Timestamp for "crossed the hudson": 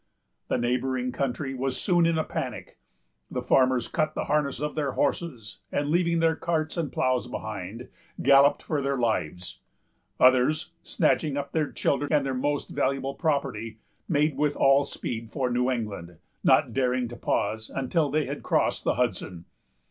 18.41-19.45